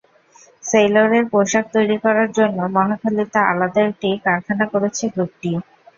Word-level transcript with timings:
সেইলরের 0.63 1.23
পোশাক 1.31 1.65
তৈরি 1.75 1.97
করার 2.03 2.29
জন্য 2.31 2.57
মহাখালীতে 2.75 3.39
আলাদা 3.51 3.81
একটি 3.89 4.09
কারখানা 4.25 4.65
করেছে 4.73 5.03
গ্রুপটি। 5.07 5.51